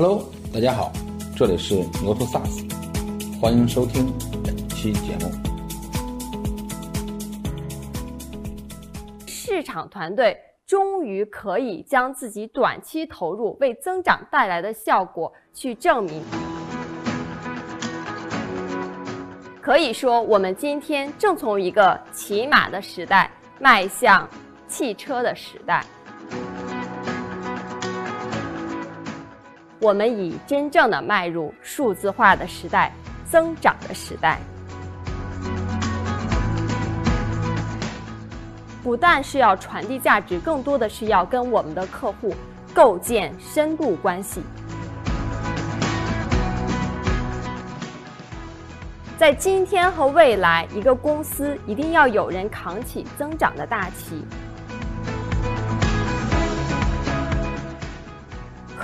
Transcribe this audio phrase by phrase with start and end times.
[0.00, 0.22] Hello，
[0.54, 0.92] 大家好，
[1.36, 4.06] 这里是牛头 SaaS，欢迎收听
[4.44, 5.28] 本期节目。
[9.26, 16.22] 市场团队终于可以将自己短期投入为增长带来的效果去证明。
[19.60, 23.28] 可以说，我们今天正从一个骑马的时代
[23.58, 24.28] 迈向
[24.68, 25.84] 汽车的时代。
[29.80, 32.92] 我们已真正的迈入数字化的时代，
[33.30, 34.40] 增长的时代。
[38.82, 42.34] 不但是要传递价值，更多的是要跟我们的客户
[42.74, 44.42] 构建深度关系。
[49.16, 54.24] 在今天和未来，一个公司一定要有人扛起增长的大旗。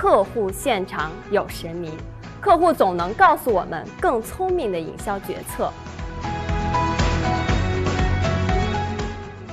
[0.07, 1.91] 客户现场有神明，
[2.39, 5.73] 客户总能告诉我们更聪明的营销决策。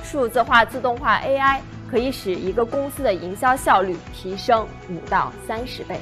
[0.03, 1.59] 数字化、自动化 AI
[1.89, 5.99] 可以使一个公司的营销效率提升五到三十倍。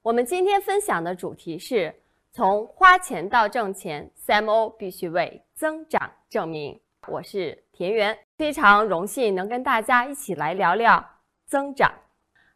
[0.00, 1.94] 我们今天分享的主题是
[2.32, 6.80] 从花钱到挣钱，CMO 必须为增长证明。
[7.08, 11.04] 我是田园，非常荣幸能跟大家一起来聊聊
[11.46, 11.92] 增长。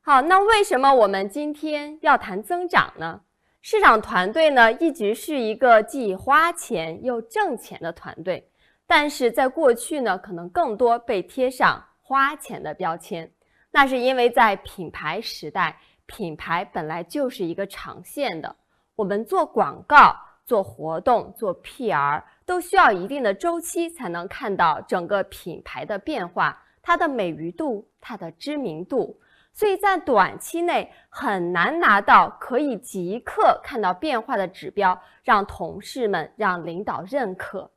[0.00, 3.22] 好，那为什么我们今天要谈增长呢？
[3.62, 8.48] 市场团队呢一直是一个既花钱又挣钱的团队，
[8.86, 13.28] 但是在过去呢，可能更多被贴上花钱的标签。
[13.72, 18.54] 那是因为在品牌时代，品牌本来就是一个长线的。
[18.96, 20.14] 我们做广告、
[20.44, 29.20] 做活动、做 PR，都需要一定的周期才能看到整个品牌的变化，它的美誉度、它的知名度。
[29.52, 37.70] 所以在短期内很难拿到可以即刻看到变化的指标，让同事们、让领导认可。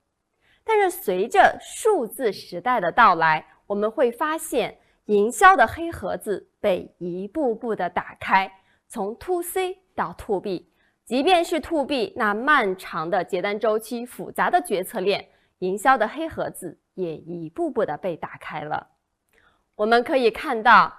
[0.64, 8.52] 但是随着数字时代的到来，我们会发现营销的黑盒子被一步步的打开，
[8.88, 10.72] 从 To C 到 To B，
[11.08, 15.28] 即便是 To B，那漫长的结单周期、复杂的决策链，
[15.60, 18.86] 营销的黑盒子也一步步的被打开了。
[19.76, 20.94] 我们可以看到。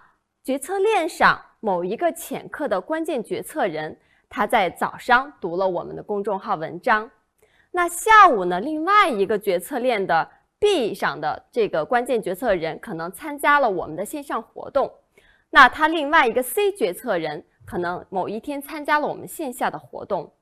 [0.44, 3.94] 决策链上某一个潜客的关键决策人，
[4.30, 7.10] 他在早上读了我们的公众号文章，
[7.70, 10.26] 那下午呢，另外一个决策链的
[10.58, 14.90] B 上的这个关键决策人可能参加了我们的线上活动，
[15.50, 20.32] 那他另外一个 C 决策人可能某一天参加了我们线下的活动，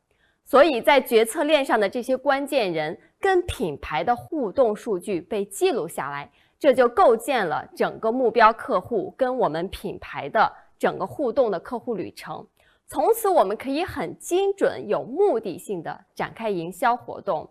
[0.44, 6.31] 所以在决策链上的这些关键人跟品牌的互动数据被记录下来。
[6.56, 12.47] 这就构建了整个目标客户跟我们品牌的整个互动的客户旅程。
[12.87, 17.50] 从此，我们可以很精准、有目的性的展开营销活动。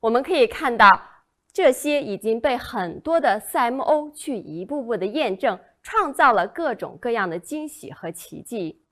[0.00, 1.02] 我们可以看到，
[1.52, 5.58] 这些已经被很多的 CMO 去一步步的验证，
[5.90, 8.82] 创造了各种各样的惊喜和奇迹。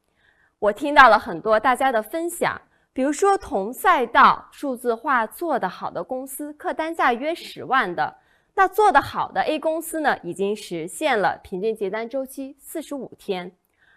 [0.58, 2.58] 我听到了很多大家的分享，
[2.94, 8.16] 比如说同赛道数字化做得好的公司，客单价约十万的。
[8.54, 13.52] 那做得好的 A 公司呢，已经实现了平均结单周期四十五天，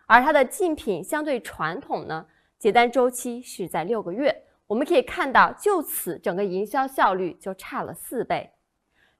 [0.06, 2.26] 而它的竞品相对传统呢，
[2.58, 4.44] 结单周期是在六个月。
[4.68, 8.52] 我们可以看到，就此整个营销效率就差了四倍。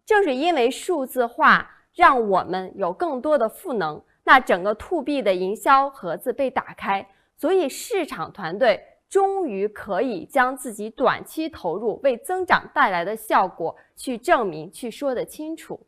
[0.06, 8.86] 正是因为数字化让我们有更多的赋能，那整个 To B 的营销盒子被打开，所以市场团队。
[9.10, 15.80] 终于可以将自己短期投入为增长带来的效果去证明、去说得清楚。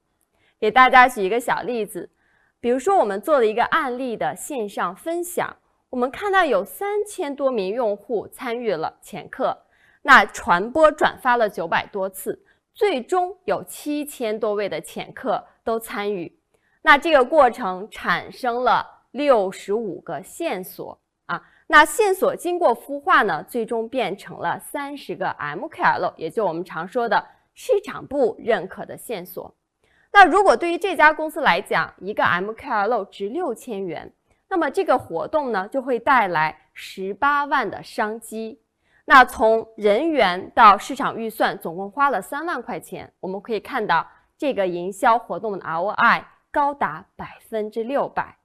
[0.60, 2.10] 给大家举一个小例子，
[2.60, 5.56] 比如说我们做了一个案例的线上分享，
[5.92, 9.56] 我们看到有三千多名用户参与了前课，
[10.02, 16.40] 那传播转发了九百多次，最终有七千多位的潜客都参与，
[16.82, 21.44] 那这个过程产生了六十五个线索啊。
[21.68, 29.56] 那线索经过孵化呢，最终变成了三十个 MQL，也就我们常说的市场部认可的线索。
[30.14, 34.14] 那如果对于这家公司来讲，一个 MQL 值六千元，
[34.50, 38.62] 那么这个活动呢就会带来十八万的商机。
[39.06, 43.12] 那从人员到市场预算，总共花了三万块钱。
[43.20, 44.08] 我们可以看到，
[44.38, 48.38] 这个营销活动的 ROI 高达百分之六百。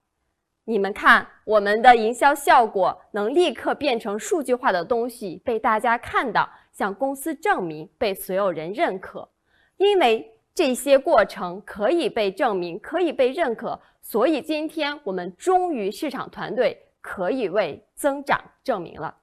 [0.64, 9.28] 你们看，我们的营销效果能立刻变成数据化的东西，被大家看到，向公司证明，被所有人认可。
[9.76, 19.14] 因为这些过程可以被证明，可以被认可，所以今天我们终于市场团队可以为增长证明了。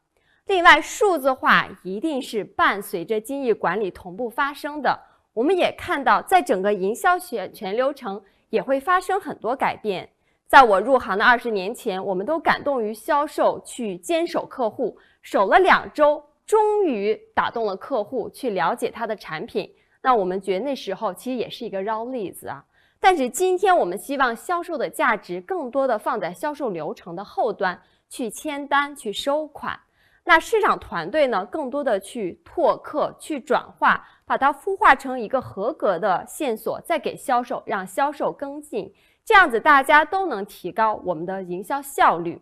[0.45, 4.99] 另外，数字化一定是伴随着精益管理同步发生的。
[5.33, 10.09] 我们也看到，在整个营销学全流程也会发生很多改变。
[10.45, 19.73] 在我入行的二十年前，我们都感动于销售去坚守客户，守了两周，终于打动了客户去了解他的产品。
[20.01, 22.63] 那我们觉得那时候其实也是一个绕例子啊。
[22.99, 29.79] 但是今天我们希望销售的价值更多的放在销售流程的后端去签单、去收款。
[30.25, 38.93] 那市场团队呢，更多的去拓客、去转化，把它孵化成一个合格的线索，再给销售，让销售跟进。
[39.25, 42.41] 这样子大家都能提高我们的营销效率。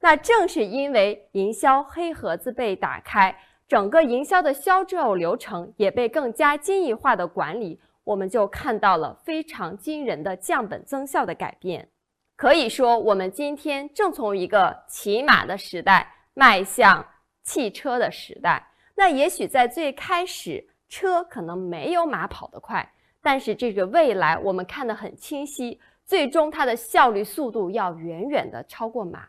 [0.00, 3.34] 那正是因为营销黑盒子被打开，
[3.66, 11.88] 整个营销的销售流程也被更加精益化的管理，我们就看到了非常惊人的降本增效的改变。
[12.36, 17.04] 可以说，我们今天正从一个骑马的时代迈向
[17.44, 18.66] 汽车的时代。
[18.96, 22.92] 那也许在最开始，车可能没有马跑得快，
[23.22, 25.80] 但是这个未来我们看得很清晰。
[26.04, 29.28] 最终，它的效率、速度要远远的超过马。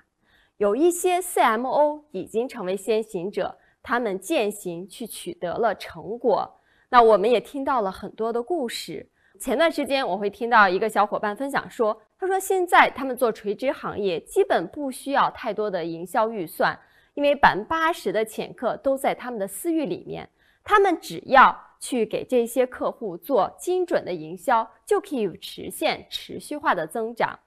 [0.58, 6.60] 有一些 CMO 已经成为先行者，他们践行去取得了成果。
[6.90, 9.10] 那我们也听到了很多的故事。
[9.40, 16.78] 前段时间，我会听到一个小伙伴分享说，他说现在他们做垂直行业，基本不需要太多的营销预算，
[17.16, 20.30] 因为百分之八十的潜客都在他们的私域里面，
[20.64, 21.60] 他们只要。
[21.78, 27.38] 去给这些客户做精准的营销，就可以实现持续化的增长。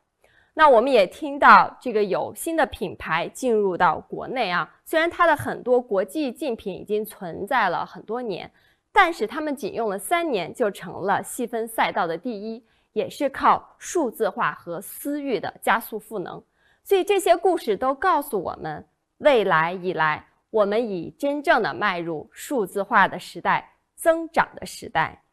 [0.55, 8.49] 那我们也听到这个有新的品牌进入到国内啊，虽然它的很多国际竞品已经存在了很多年，
[8.93, 16.41] 但是他们仅用了三年就成了细分赛道的第一，也是靠数字化和私域的加速赋能。
[16.85, 18.87] 所以这些故事都告诉我们，
[19.19, 23.75] 未来以来，我们已真正的迈入数字化的时代。
[24.01, 25.25] 增长的时代。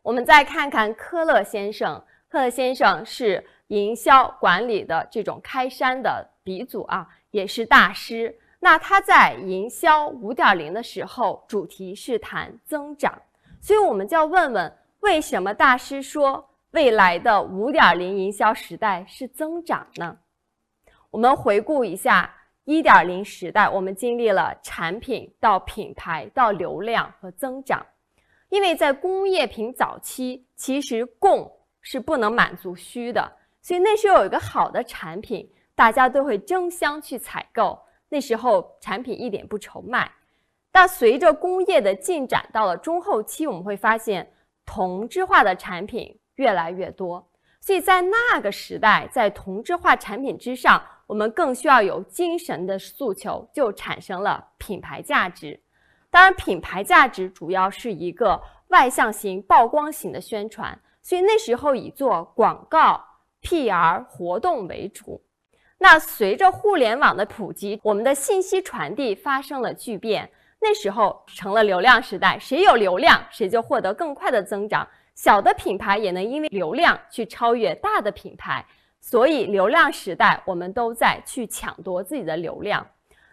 [0.00, 8.32] 我们再看看科勒先生，科勒先生是营销管理的这种开山的鼻祖啊，也是大师。
[8.60, 13.20] 那他在营销五点零的时候，主题是谈增长，
[13.60, 20.16] 所以我们就要问问，为什么大师说未来的五点零营销时代是增长呢？
[21.10, 22.34] 我们回顾一下。
[22.64, 27.84] 一点零时代，我们经历了产品到品牌到流量和增长，
[28.48, 37.76] 因为在工业品早期，其实供是不能满足需的，所以那时候有一个好的产品，大家都会争相去采购。
[38.08, 40.08] 那时候产品一点不愁卖。
[40.70, 44.30] 但随着工业的进展，到了中后期，我们会发现
[44.64, 47.26] 同质化的产品越来越多，
[47.60, 50.80] 所以在那个时代，在同质化产品之上。
[51.10, 55.60] 我们更需要有精神的诉求，就产生了品牌价值。
[56.08, 63.04] 当然，品牌价值主要是一个外向型、曝光型的宣传，所以那时候以做广告、
[63.42, 65.20] PR 活动为主。
[65.78, 70.30] 那随着互联网的普及，我们的信息传递发生了巨变，
[70.60, 74.86] 那时候成了流量时代，谁有流量，谁就获得更快的增长。
[75.16, 78.64] 小的品牌也能因为流量去超越大的品牌。
[79.00, 82.86] 所以，流量时代，我们都在去抢夺自己的流量。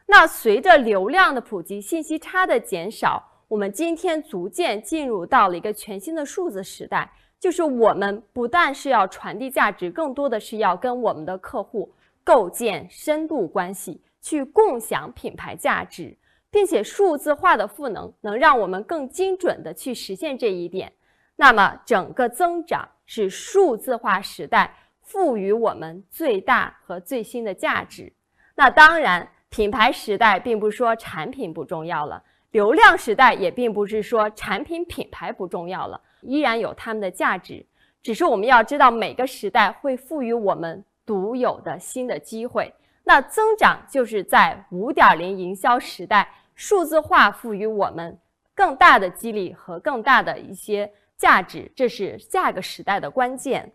[0.06, 7.12] 那随着流量的普及，信息差的减少，我们今天逐渐进入到了一个全新的数字时代。
[7.40, 11.94] 就是我们不但是要传递价值，更多的是要跟我们的客户
[12.24, 16.18] 构建深度关系，去共享品牌价值，
[16.50, 20.92] 并且数字化的赋能能让我们更精准的去实现这一点。
[21.36, 24.74] 那么，整个增长是数字化时代。
[25.08, 28.12] 赋予我们最大和最新的价值。
[28.56, 32.22] 那当然，品牌时代并不是说产品不重要了，
[32.52, 37.66] 流量时代也并不是说产品品牌不重要了，依然有他们的价值。
[38.04, 42.74] 只是我们要知道，每个时代会赋予我们独有的新的机会。
[43.06, 48.20] 那增长就是在五点零营销时代，数字化赋予我们
[48.54, 53.72] 更大的激励和更大的一些价值，这是下个时代的关键。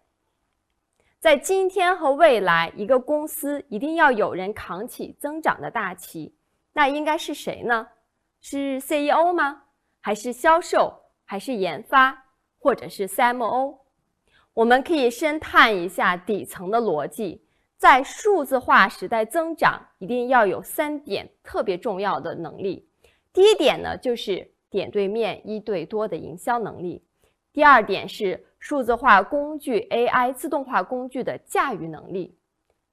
[1.22, 6.34] 在今天和未来，一个公司一定要有人扛起增长的大旗，
[6.72, 7.86] 那应该是谁呢？
[8.40, 9.62] 是 CEO 吗？
[10.00, 10.92] 还是销售？
[11.24, 12.24] 还是研发？
[12.58, 13.78] 或者是 CMO？
[14.52, 17.46] 我们可以深探一下底层的逻辑。
[17.78, 22.88] 在数字化时代增长，一定要有三点特别重要的能力。
[23.32, 27.00] 第一点呢，就是点对面、一对多的营销能力；
[27.52, 32.38] 第二点是数字化工具 AI 自动化工具的驾驭能力。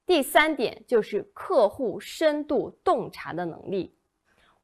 [0.04, 3.94] 第三点就是客户深度洞察的能力。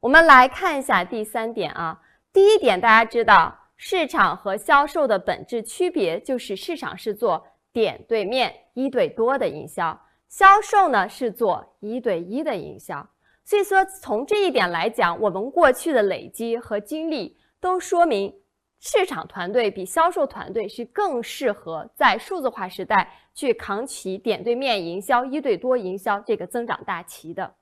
[0.01, 1.97] 我们来看一下第三点啊。
[2.33, 9.97] 第一点，大家知道市场和销售的本质区别就是市场是做点对面一对多的营销，
[10.27, 13.09] 销售呢是做一对一的营销。
[13.45, 18.35] 所以说，从这一点来讲，我们过去的累积和经历都说明。
[18.79, 27.55] 市场团队比销售团队是更适合在数字化时代去扛起点对面营销、一对多营销这个增长大旗的。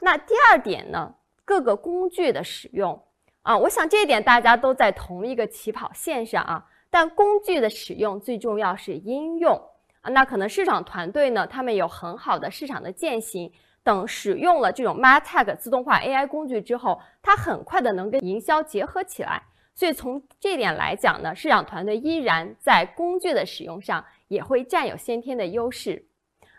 [0.00, 3.00] 那第二点呢，各个工具的使用
[3.42, 6.66] 啊，我想这一点大家都在同一个起跑线上啊。
[6.88, 9.60] 但工具的使用最重要是应用
[10.00, 10.10] 啊。
[10.10, 19.42] 那可能市场团队呢，他们有很好的市场的践行，等使用了这种 MarTech 自动化 AI 工具之后，它很快的能跟营销结合起来。
[19.76, 26.06] 所以从这点来讲呢，市场团队依然在工具的使用上也会占有先天的优势。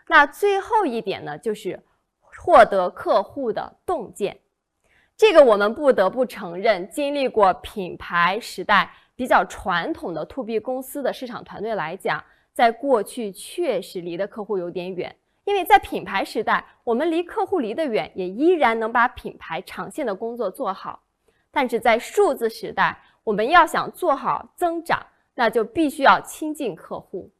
[0.06, 1.82] 那最后一点呢，就是
[2.20, 4.38] 获得客户的洞见。
[5.16, 15.14] 这个我们不得不承认，经历过品牌时代比较传统的 to B 公司的市场团队来讲，在过去确实离的客户有点远。
[15.44, 21.02] 因为在品牌时代，我们离客户离得远，也依然能把品牌长线的工作做好。
[21.50, 22.96] 但是在数字时代，
[23.28, 25.04] 我们要想做好增长，
[25.34, 27.30] 那就必须要亲近客户。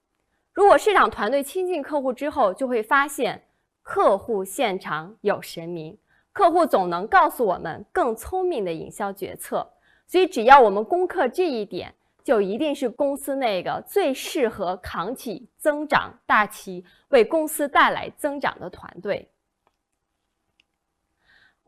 [0.53, 3.43] 如果市场团队亲近客户之后，就会发现
[3.83, 5.97] 客户现场有神明，
[6.31, 9.67] 客户总能告诉我们更聪明的营销决策。
[10.07, 19.27] 所以，只要我们攻克这一点，就一定是公司那个最适合扛起增长大旗、为公司带来增长的团队。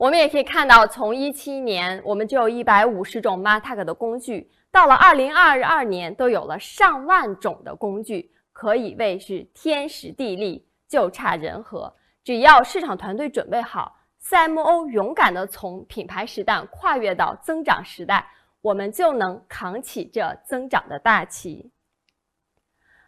[0.01, 11.95] 我们也可以看到，从一七年我们就有一百五十种 MarTech 的工具，到了二零二二年都有了上万种的工具，可以谓是天时地利，就差人和。
[12.25, 18.27] 只要市场团队准备好，CMO 勇敢的从品牌时代跨越到增长时代，
[18.63, 21.71] 我们就能扛起这增长的大旗。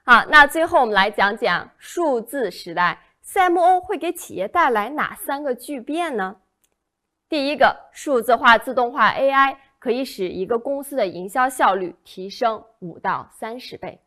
[0.04, 6.36] 好，那最后我们来讲讲数字时代，CMO 会给企业带来哪三个巨变呢？
[7.32, 13.98] 第一个，数字化自动化 AI 可以使一个公司的营销效率提升五到三十倍。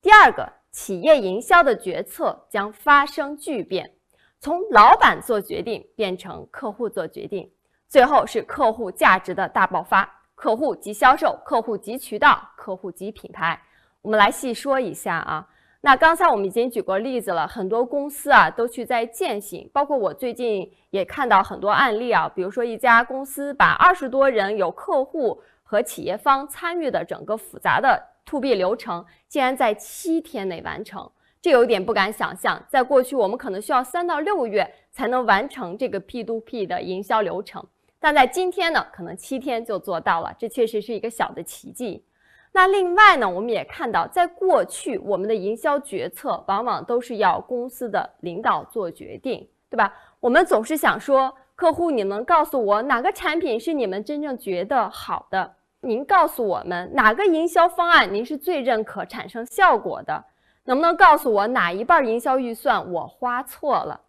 [0.00, 3.90] 第二个，企业营销的决策将发生巨变，
[4.38, 7.50] 从老板做决定变成客户做决定。
[7.88, 13.60] 最后是客户价值的大爆发，客户及销售，客户及渠道，客户及品牌。
[14.02, 15.48] 我们来细说一下啊。
[15.84, 31.10] 那刚才我们已经举过例子了，很多公司啊都去在践行，包括我最近也看到很多案例啊，比如说一家公司把二十多人有客户和企业方参与的整个复杂的 to B 流程，竟然在七天内完成，
[31.40, 32.64] 这有点不敢想象。
[32.68, 37.60] 在过去我们可能需要三到六个月才能完成这个 P to P 的营销流程，
[37.98, 42.04] 但在今天呢，可能七天就做到了，这确实是一个小的奇迹。
[42.52, 49.92] 那另外呢，我们也看到，在过去，我们的营销决策往往都是要公司的领导做决定，对吧？
[50.20, 55.54] 我们总是想说，客户，你能告诉我哪个产品是你们真正觉得好的？
[55.80, 60.22] 您告诉我们哪个营销方案您是最认可、产生效果的？
[60.64, 64.00] 能不能告诉我哪一半营销预算我花错了？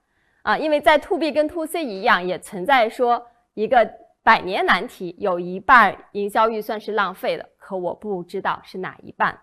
[0.43, 3.89] 啊，因为在 to B 跟 to C 一样，也存在说一个
[4.21, 7.49] 百年难题，有一半营销预算是浪费的。
[7.63, 9.39] 可我不知道是哪一半。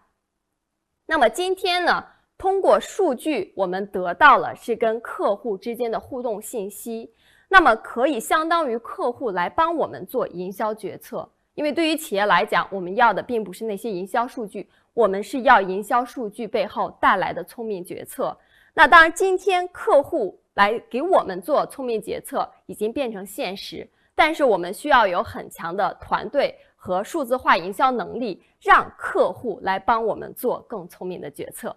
[1.07, 2.05] 那么今天呢？
[2.37, 7.11] 通过数据，我们得到了是跟客户之间的互动信息。
[7.49, 11.27] 那么可以相当于客户来帮我们做营销决策。
[11.55, 18.37] 因为对于企业来讲，我们要的并不是那些营销数据，我们是要营销数据背后带来的聪明决策。
[18.75, 26.55] 那当然，今天客户来给我们做聪明决策已经变成现实，但是我们需要有很强的团队。
[26.83, 31.77] 和数字化营销能力，让客户来帮我们做更聪明的决策。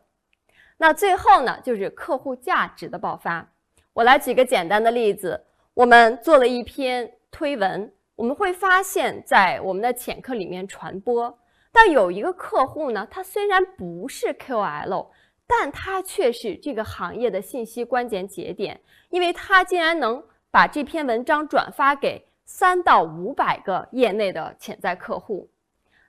[0.78, 3.46] 那最后呢，就是客户价值的爆发。
[3.92, 5.44] 我来举个简单的例子，
[5.74, 11.38] 我们做了一篇推文，我们会发现，在我们的潜客里面传播。
[11.74, 15.10] 但有一个客户呢，他虽然不是 KOL，
[15.46, 18.80] 但他却是这个行业的信息关键节点，
[19.10, 22.26] 因为他竟然能把这篇文章转发给。
[22.46, 25.50] 三到五百个业内的潜在客户，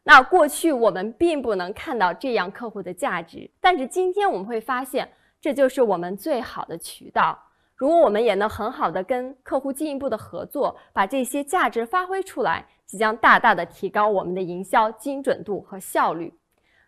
[0.03, 5.09] 那过去我们并不能看到这样客户的价值，但是今天我们会发现，
[5.41, 7.39] 这就是我们最好的渠道。
[7.77, 16.33] 如果我们也能很好的跟客户进一步的合作，把这些价值发挥出来，即将大大的提高我们的营销精准度和效率。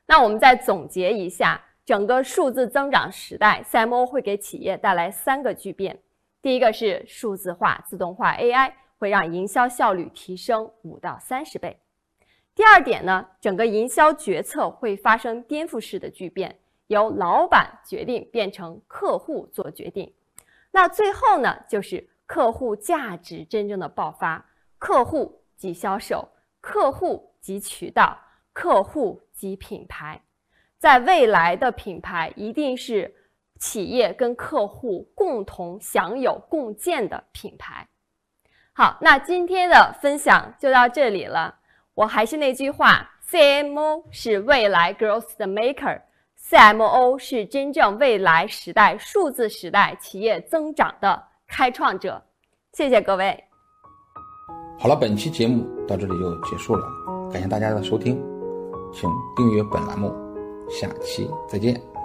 [0.07, 5.99] 那我们再总结一下，整个数字增长时代，CMO 会给企业带来三个巨变。
[6.41, 11.79] 第一个是数字化、自动化 AI 会让营销效率提升五到三十倍。
[12.55, 20.12] 第二点呢，整个营销决策会发生颠覆式的巨变，由老板决定变成客户做决定。
[20.71, 24.45] 那最后呢，就是客户价值真正的爆发，
[24.79, 26.29] 客户及销售，
[26.61, 28.19] 客户及渠道，
[28.53, 30.21] 客户及品牌。
[30.79, 33.15] 在未来的品牌一定是。
[33.59, 37.88] 企业跟客户共同享有共建的品牌。
[38.78, 41.54] 好，那今天的分享就到这里了。
[41.95, 52.23] 我还是那句话，CMO 是未来 growth 的 maker，CMO 是真正未来时代数字时代企业增长的开创者。
[52.75, 53.42] 谢谢各位。
[54.78, 56.87] 好了，本期节目到这里就结束了，
[57.33, 58.23] 感谢大家的收听，
[58.92, 60.14] 请订阅本栏目，
[60.68, 61.96] 下期再见。